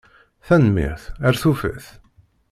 Tanemmirt! 0.45 1.03
Ar 1.25 1.35
tufat! 1.41 1.85